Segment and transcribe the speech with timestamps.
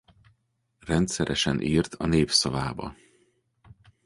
[0.85, 2.95] Rendszeresen írt a Népszavába.